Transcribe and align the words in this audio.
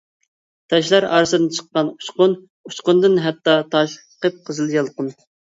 تاشلار 0.73 1.05
ئارىسىدىن 1.17 1.45
چىققاندا 1.57 1.93
ئۇچقۇن، 2.03 2.35
ئۇچقۇندىن 2.71 3.21
ھەتتا 3.27 3.59
تاش 3.77 3.95
قىپقىزىل 4.27 4.79
يالقۇن. 4.79 5.17